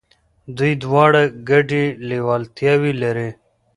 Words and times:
دوی 0.57 0.73
دواړه 0.83 1.23
ګډي 1.49 1.85
لېوالتياوي 2.07 2.93
لري. 3.03 3.29